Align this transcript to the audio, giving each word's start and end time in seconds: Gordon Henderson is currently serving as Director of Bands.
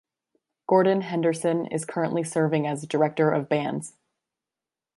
Gordon 0.67 1.01
Henderson 1.01 1.67
is 1.67 1.85
currently 1.85 2.23
serving 2.23 2.65
as 2.65 2.87
Director 2.87 3.29
of 3.29 3.47
Bands. 3.47 3.93